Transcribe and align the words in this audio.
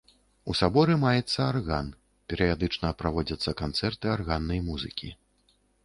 У 0.51 0.53
саборы 0.59 0.95
маецца 1.03 1.35
арган, 1.51 1.91
перыядычна 2.33 2.91
праводзяцца 3.03 3.57
канцэрты 3.63 4.15
арганнай 4.19 4.59
музыкі. 4.73 5.17